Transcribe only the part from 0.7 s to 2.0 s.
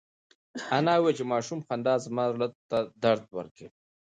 انا وویل چې د ماشوم خندا